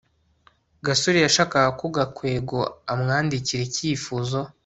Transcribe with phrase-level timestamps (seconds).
[0.85, 2.57] gasore yashakaga ko gakwego
[2.93, 4.39] amwandikira icyifuzo